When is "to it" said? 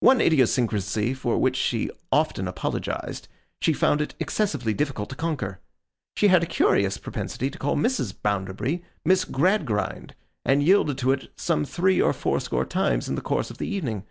10.96-11.30